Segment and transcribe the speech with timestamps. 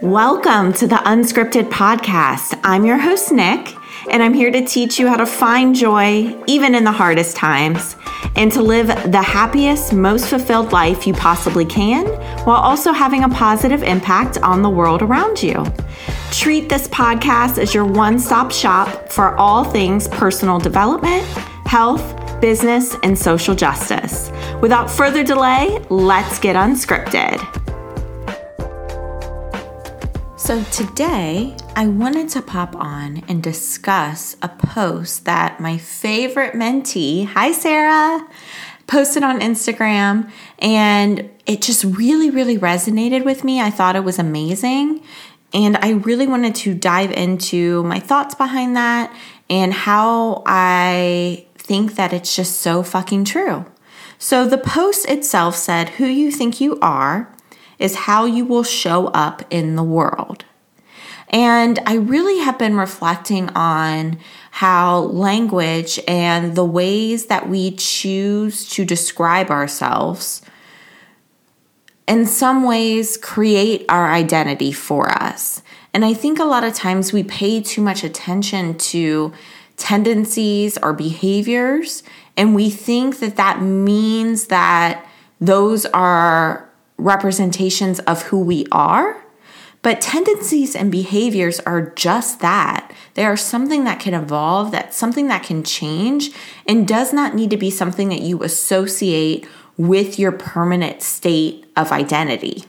[0.00, 2.58] Welcome to the Unscripted Podcast.
[2.64, 3.74] I'm your host, Nick,
[4.10, 7.94] and I'm here to teach you how to find joy even in the hardest times
[8.34, 12.06] and to live the happiest, most fulfilled life you possibly can
[12.44, 15.64] while also having a positive impact on the world around you.
[16.32, 21.22] Treat this podcast as your one stop shop for all things personal development,
[21.66, 24.32] health, business, and social justice.
[24.60, 27.63] Without further delay, let's get unscripted.
[30.44, 37.24] So, today I wanted to pop on and discuss a post that my favorite mentee,
[37.24, 38.28] hi Sarah,
[38.86, 40.30] posted on Instagram.
[40.58, 43.58] And it just really, really resonated with me.
[43.58, 45.02] I thought it was amazing.
[45.54, 49.16] And I really wanted to dive into my thoughts behind that
[49.48, 53.64] and how I think that it's just so fucking true.
[54.18, 57.33] So the post itself said, Who you think you are
[57.78, 60.44] is how you will show up in the world.
[61.30, 64.18] And I really have been reflecting on
[64.52, 70.42] how language and the ways that we choose to describe ourselves
[72.06, 75.62] in some ways create our identity for us.
[75.92, 79.32] And I think a lot of times we pay too much attention to
[79.76, 82.02] tendencies or behaviors,
[82.36, 85.04] and we think that that means that
[85.40, 89.22] those are representations of who we are.
[89.82, 92.90] But tendencies and behaviors are just that.
[93.14, 96.30] They are something that can evolve, that's something that can change,
[96.66, 101.92] and does not need to be something that you associate with your permanent state of
[101.92, 102.64] identity.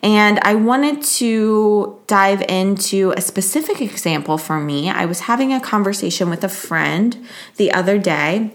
[0.00, 4.90] And I wanted to dive into a specific example for me.
[4.90, 7.26] I was having a conversation with a friend
[7.56, 8.52] the other day,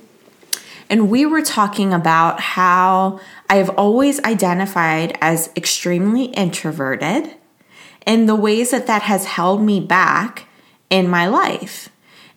[0.93, 7.33] and we were talking about how I have always identified as extremely introverted
[8.05, 10.47] and the ways that that has held me back
[10.91, 11.89] in my life.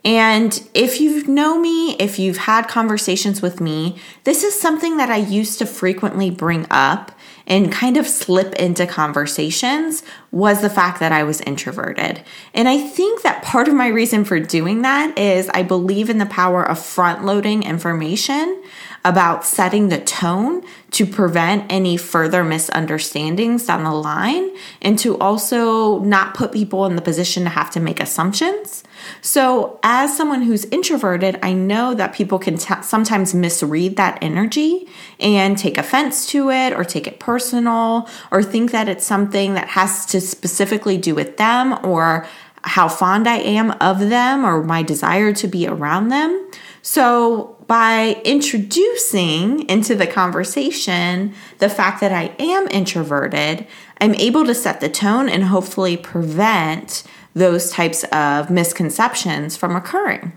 [0.07, 5.11] And if you know me, if you've had conversations with me, this is something that
[5.11, 7.13] I used to frequently bring up
[7.47, 10.03] and kind of slip into conversations
[10.33, 12.23] was the fact that I was introverted.
[12.53, 16.19] And I think that part of my reason for doing that is I believe in
[16.19, 18.63] the power of front loading information
[19.05, 24.51] about setting the tone to prevent any further misunderstandings down the line
[24.83, 28.83] and to also not put people in the position to have to make assumptions.
[29.21, 34.89] So, as someone who's introverted, I know that people can t- sometimes misread that energy
[35.19, 39.69] and take offense to it or take it personal or think that it's something that
[39.69, 42.27] has to specifically do with them or
[42.63, 46.51] how fond I am of them or my desire to be around them.
[46.83, 53.67] So, by introducing into the conversation the fact that I am introverted,
[54.01, 57.03] I'm able to set the tone and hopefully prevent
[57.37, 60.33] those types of misconceptions from occurring.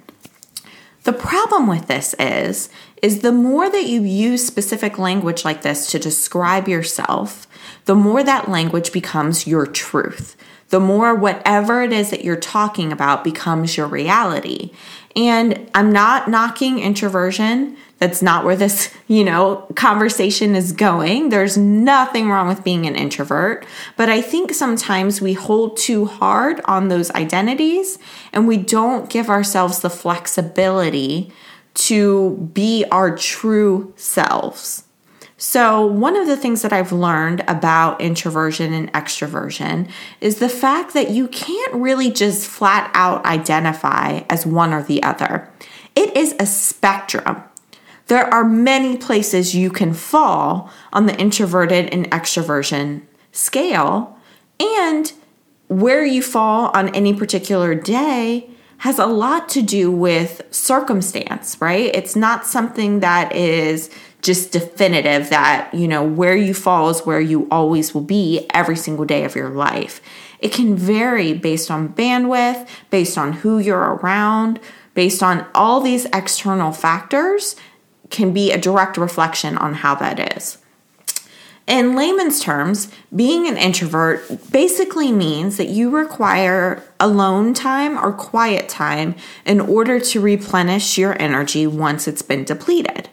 [1.04, 2.70] The problem with this is
[3.02, 7.48] is the more that you use specific language like this to describe yourself,
[7.86, 10.36] the more that language becomes your truth.
[10.70, 14.72] The more whatever it is that you're talking about becomes your reality.
[15.16, 17.76] And I'm not knocking introversion.
[17.98, 21.30] That's not where this, you know, conversation is going.
[21.30, 23.66] There's nothing wrong with being an introvert,
[23.98, 27.98] but I think sometimes we hold too hard on those identities
[28.32, 31.32] and we don't give ourselves the flexibility
[31.74, 34.84] to be our true selves.
[35.42, 39.90] So, one of the things that I've learned about introversion and extroversion
[40.20, 45.02] is the fact that you can't really just flat out identify as one or the
[45.02, 45.50] other.
[45.96, 47.42] It is a spectrum.
[48.08, 54.18] There are many places you can fall on the introverted and extroversion scale,
[54.60, 55.14] and
[55.70, 58.50] where you fall on any particular day
[58.80, 61.94] has a lot to do with circumstance, right?
[61.94, 63.90] It's not something that is
[64.22, 68.76] just definitive that, you know, where you fall is where you always will be every
[68.76, 70.02] single day of your life.
[70.40, 74.60] It can vary based on bandwidth, based on who you're around,
[74.94, 77.56] based on all these external factors,
[78.10, 80.58] can be a direct reflection on how that is.
[81.68, 88.68] In layman's terms, being an introvert basically means that you require alone time or quiet
[88.68, 89.14] time
[89.46, 93.10] in order to replenish your energy once it's been depleted.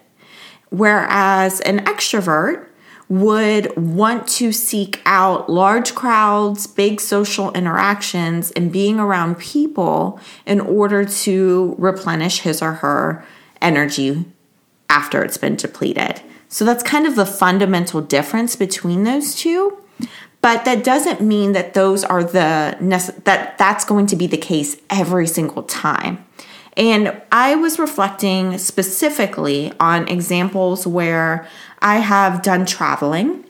[0.70, 2.66] Whereas an extrovert
[3.08, 10.60] would want to seek out large crowds, big social interactions, and being around people in
[10.60, 13.24] order to replenish his or her
[13.62, 14.24] energy
[14.90, 16.20] after it's been depleted.
[16.48, 19.78] So that's kind of the fundamental difference between those two.
[20.46, 22.76] but that doesn't mean that those are the
[23.24, 26.24] that that's going to be the case every single time.
[26.76, 31.48] And I was reflecting specifically on examples where
[31.80, 33.44] I have done traveling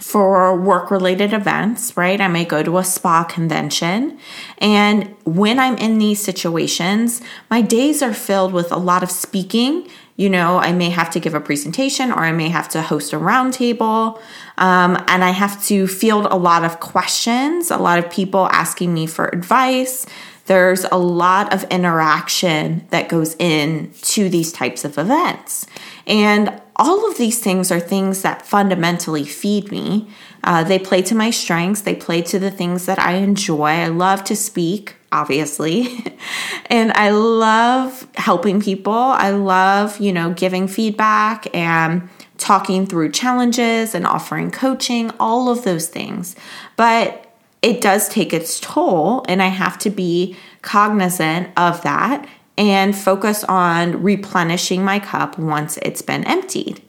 [0.00, 2.20] for work related events, right?
[2.20, 4.18] I may go to a spa convention.
[4.58, 7.20] And when I'm in these situations,
[7.50, 9.88] my days are filled with a lot of speaking.
[10.16, 13.12] You know, I may have to give a presentation or I may have to host
[13.12, 14.20] a roundtable.
[14.58, 18.94] Um, and I have to field a lot of questions, a lot of people asking
[18.94, 20.06] me for advice.
[20.46, 25.66] There's a lot of interaction that goes in to these types of events.
[26.06, 30.08] And all of these things are things that fundamentally feed me.
[30.42, 33.68] Uh, they play to my strengths, they play to the things that I enjoy.
[33.68, 36.04] I love to speak, obviously,
[36.66, 38.92] and I love helping people.
[38.92, 45.64] I love, you know, giving feedback and talking through challenges and offering coaching, all of
[45.64, 46.36] those things.
[46.76, 47.33] But
[47.64, 52.28] it does take its toll, and I have to be cognizant of that
[52.58, 56.82] and focus on replenishing my cup once it's been emptied.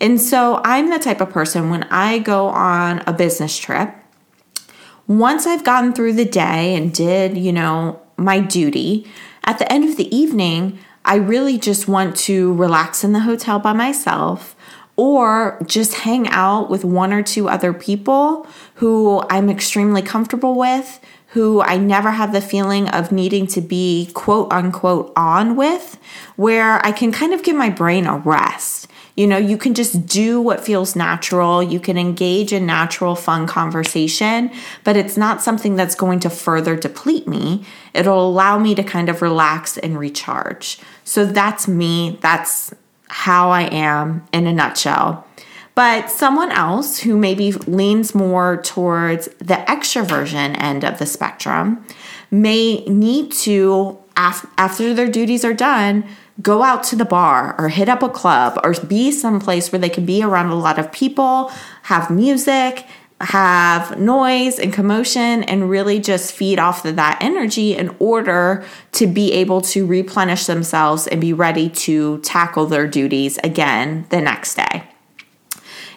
[0.00, 3.94] And so I'm the type of person when I go on a business trip,
[5.06, 9.06] once I've gotten through the day and did, you know, my duty,
[9.44, 13.58] at the end of the evening, I really just want to relax in the hotel
[13.58, 14.55] by myself
[14.96, 18.46] or just hang out with one or two other people
[18.76, 24.10] who I'm extremely comfortable with, who I never have the feeling of needing to be
[24.14, 25.98] quote unquote on with,
[26.36, 28.88] where I can kind of give my brain a rest.
[29.16, 31.62] You know, you can just do what feels natural.
[31.62, 34.50] You can engage in natural, fun conversation,
[34.84, 37.64] but it's not something that's going to further deplete me.
[37.94, 40.78] It'll allow me to kind of relax and recharge.
[41.04, 42.18] So that's me.
[42.20, 42.74] That's
[43.08, 45.26] how I am in a nutshell.
[45.74, 51.84] But someone else who maybe leans more towards the extroversion end of the spectrum
[52.30, 56.04] may need to, after their duties are done,
[56.40, 59.88] go out to the bar or hit up a club or be someplace where they
[59.88, 61.50] can be around a lot of people,
[61.84, 62.86] have music,
[63.20, 69.06] have noise and commotion and really just feed off of that energy in order to
[69.06, 74.56] be able to replenish themselves and be ready to tackle their duties again the next
[74.56, 74.84] day.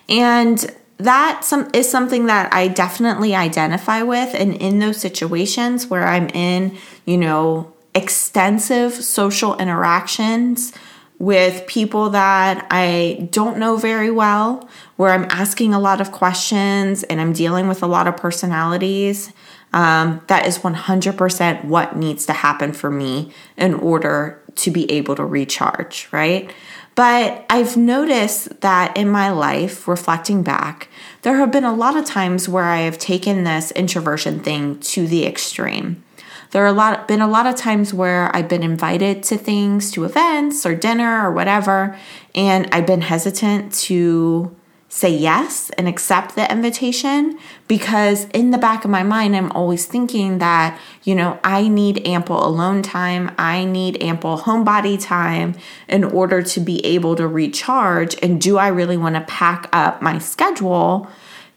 [0.07, 4.33] And that some, is something that I definitely identify with.
[4.33, 10.73] And in those situations where I'm in, you know, extensive social interactions
[11.17, 17.03] with people that I don't know very well, where I'm asking a lot of questions
[17.03, 19.31] and I'm dealing with a lot of personalities.
[19.71, 25.15] Um, that is 100% what needs to happen for me in order to be able
[25.15, 26.51] to recharge, right?
[26.95, 30.89] But I've noticed that in my life, reflecting back,
[31.21, 35.07] there have been a lot of times where I have taken this introversion thing to
[35.07, 36.03] the extreme.
[36.51, 39.91] There are a lot been a lot of times where I've been invited to things,
[39.91, 41.97] to events or dinner or whatever,
[42.35, 44.57] and I've been hesitant to
[44.91, 47.37] say yes and accept the invitation
[47.67, 52.05] because in the back of my mind I'm always thinking that, you know, I need
[52.07, 55.55] ample alone time, I need ample homebody time
[55.87, 60.01] in order to be able to recharge and do I really want to pack up
[60.01, 61.07] my schedule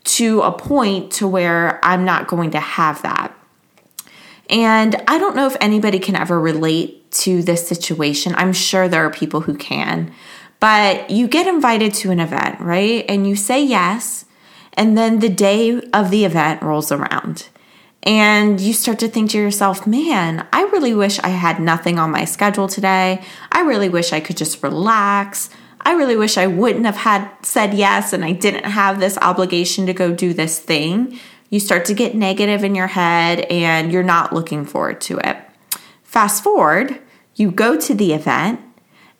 [0.05, 3.35] to a point to where I'm not going to have that.
[4.51, 8.35] And I don't know if anybody can ever relate to this situation.
[8.37, 10.13] I'm sure there are people who can.
[10.63, 13.05] But you get invited to an event, right?
[13.09, 14.27] And you say yes.
[14.75, 17.49] And then the day of the event rolls around.
[18.05, 22.13] And you start to think to yourself, man, I really wish I had nothing on
[22.13, 23.25] my schedule today.
[23.51, 25.51] I really wish I could just relax.
[25.81, 29.87] I really wish I wouldn't have had said yes and I didn't have this obligation
[29.87, 31.19] to go do this thing
[31.53, 35.37] you start to get negative in your head and you're not looking forward to it.
[36.03, 36.99] Fast forward,
[37.35, 38.59] you go to the event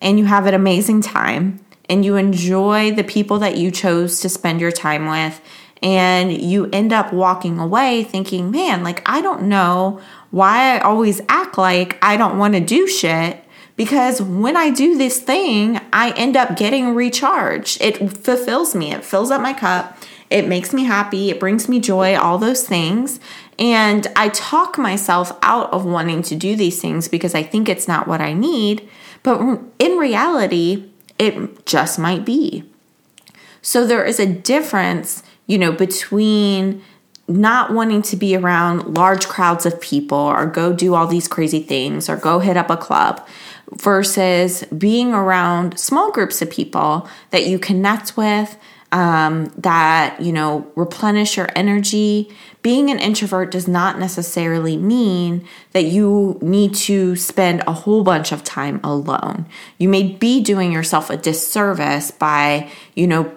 [0.03, 4.29] and you have an amazing time and you enjoy the people that you chose to
[4.29, 5.41] spend your time with
[5.81, 11.21] and you end up walking away thinking, man, like I don't know why I always
[11.27, 13.43] act like I don't want to do shit
[13.75, 17.81] because when I do this thing, I end up getting recharged.
[17.81, 19.97] It fulfills me, it fills up my cup,
[20.29, 23.19] it makes me happy, it brings me joy, all those things.
[23.59, 27.87] And I talk myself out of wanting to do these things because I think it's
[27.87, 28.89] not what I need.
[29.23, 32.63] But in reality, it just might be.
[33.61, 36.83] So there is a difference, you know, between
[37.27, 41.61] not wanting to be around large crowds of people or go do all these crazy
[41.61, 43.25] things or go hit up a club
[43.71, 48.57] versus being around small groups of people that you connect with,
[48.93, 52.29] um, that, you know, replenish your energy.
[52.61, 58.31] Being an introvert does not necessarily mean that you need to spend a whole bunch
[58.31, 59.47] of time alone.
[59.79, 63.33] You may be doing yourself a disservice by, you know,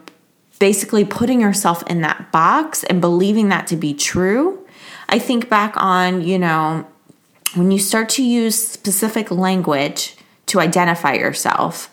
[0.59, 4.65] basically putting yourself in that box and believing that to be true.
[5.09, 6.87] I think back on, you know,
[7.55, 11.91] when you start to use specific language to identify yourself,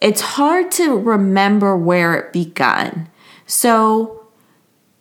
[0.00, 3.08] it's hard to remember where it begun.
[3.46, 4.16] So,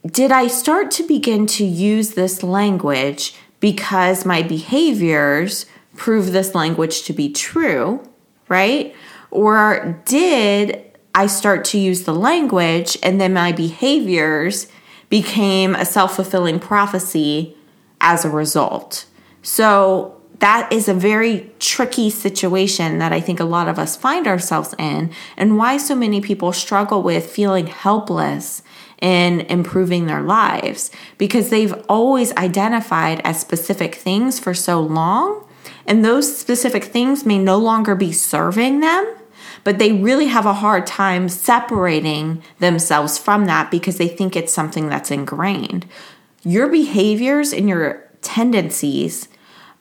[0.05, 5.65] did I start to begin to use this language because my behaviors
[5.95, 8.01] prove this language to be true,
[8.47, 8.95] right?
[9.31, 14.67] Or did I start to use the language and then my behaviors
[15.09, 17.57] became a self fulfilling prophecy
[17.99, 19.05] as a result?
[19.41, 24.27] So, that is a very tricky situation that I think a lot of us find
[24.27, 28.63] ourselves in, and why so many people struggle with feeling helpless
[29.01, 35.45] in improving their lives because they've always identified as specific things for so long,
[35.85, 39.15] and those specific things may no longer be serving them.
[39.65, 44.53] But they really have a hard time separating themselves from that because they think it's
[44.53, 45.85] something that's ingrained.
[46.43, 49.27] Your behaviors and your tendencies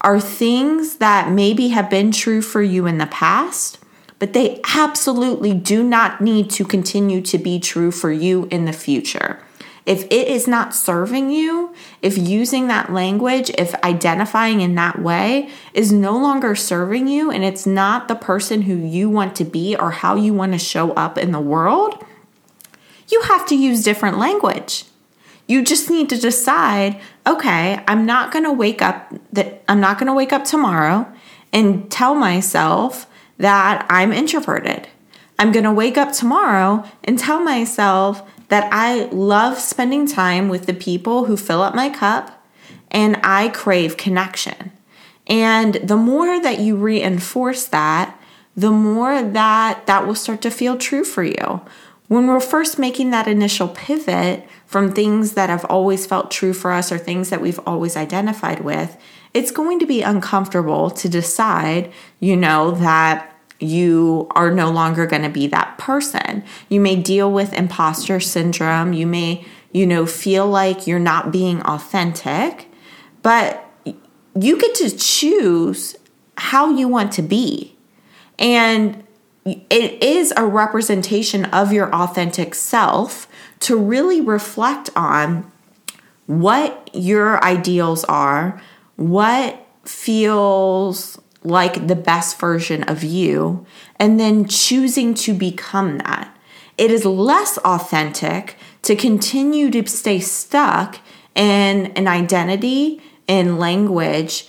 [0.00, 3.78] are things that maybe have been true for you in the past,
[4.18, 8.72] but they absolutely do not need to continue to be true for you in the
[8.72, 9.42] future.
[9.86, 15.48] If it is not serving you, if using that language, if identifying in that way
[15.72, 19.74] is no longer serving you and it's not the person who you want to be
[19.74, 22.04] or how you want to show up in the world,
[23.10, 24.84] you have to use different language.
[25.46, 29.98] You just need to decide, okay, I'm not going to wake up that I'm not
[29.98, 31.06] going to wake up tomorrow
[31.52, 33.06] and tell myself
[33.36, 34.88] that I'm introverted.
[35.38, 40.66] I'm going to wake up tomorrow and tell myself that I love spending time with
[40.66, 42.44] the people who fill up my cup
[42.90, 44.72] and I crave connection.
[45.26, 48.18] And the more that you reinforce that,
[48.56, 51.60] the more that that will start to feel true for you.
[52.08, 56.72] When we're first making that initial pivot, from things that have always felt true for
[56.72, 58.98] us or things that we've always identified with,
[59.32, 65.22] it's going to be uncomfortable to decide, you know, that you are no longer going
[65.22, 66.44] to be that person.
[66.68, 68.92] You may deal with imposter syndrome.
[68.92, 72.68] You may, you know, feel like you're not being authentic,
[73.22, 73.64] but
[74.38, 75.96] you get to choose
[76.36, 77.74] how you want to be.
[78.38, 79.02] And
[79.46, 83.26] it is a representation of your authentic self
[83.60, 85.50] to really reflect on
[86.26, 88.60] what your ideals are,
[88.96, 93.64] what feels like the best version of you,
[93.98, 96.36] and then choosing to become that.
[96.76, 101.00] It is less authentic to continue to stay stuck
[101.34, 104.48] in an identity in language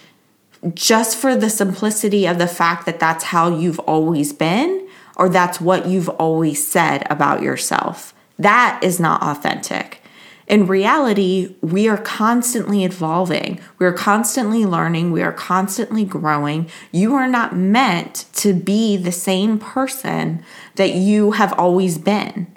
[0.73, 5.61] just for the simplicity of the fact that that's how you've always been or that's
[5.61, 8.13] what you've always said about yourself.
[8.39, 10.01] That is not authentic.
[10.47, 13.59] In reality, we are constantly evolving.
[13.77, 15.11] We are constantly learning.
[15.11, 16.67] We are constantly growing.
[16.91, 20.43] You are not meant to be the same person
[20.75, 22.47] that you have always been.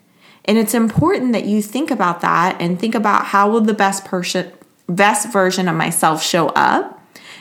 [0.46, 4.06] And it's important that you think about that and think about how will the best
[4.06, 4.50] person
[4.88, 6.98] best version of myself show up?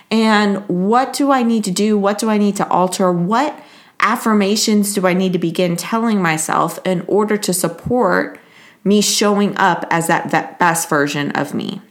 [0.09, 1.97] And what do I need to do?
[1.97, 3.11] What do I need to alter?
[3.11, 3.57] What
[4.01, 8.39] affirmations do I need to begin telling myself in order to support
[8.83, 11.81] me showing up as that, that best version of me?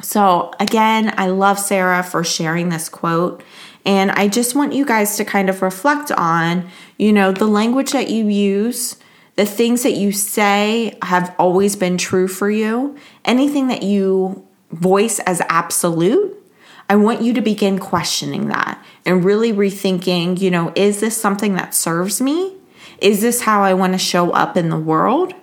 [0.00, 3.42] So, again, I love Sarah for sharing this quote.
[3.84, 7.92] And I just want you guys to kind of reflect on, you know, the language
[7.92, 8.96] that you use,
[9.36, 15.18] the things that you say have always been true for you, anything that you voice
[15.20, 16.37] as absolute
[16.88, 21.54] I want you to begin questioning that and really rethinking, you know, is this something
[21.54, 22.54] that serves me?
[23.00, 25.34] Is this how I want to show up in the world?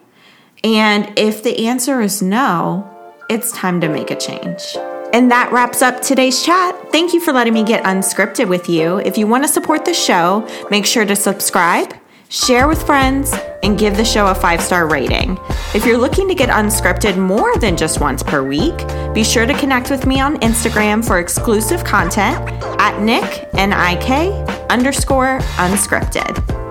[0.64, 2.90] And if the answer is no,
[3.30, 4.76] it's time to make a change.
[5.14, 6.92] And that wraps up today's chat.
[6.92, 8.98] Thank you for letting me get unscripted with you.
[8.98, 11.94] If you want to support the show, make sure to subscribe
[12.30, 15.38] share with friends, and give the show a five star rating.
[15.74, 18.76] If you're looking to get unscripted more than just once per week,
[19.14, 22.38] be sure to connect with me on Instagram for exclusive content
[22.80, 24.32] at Nick, N I K,
[24.70, 26.65] underscore unscripted.